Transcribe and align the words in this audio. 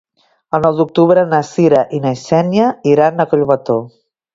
El 0.57 0.63
nou 0.65 0.79
d'octubre 0.79 1.27
na 1.35 1.43
Cira 1.51 1.85
i 1.99 2.03
na 2.09 2.17
Xènia 2.25 2.75
iran 2.97 3.27
a 3.27 3.33
Collbató. 3.35 3.83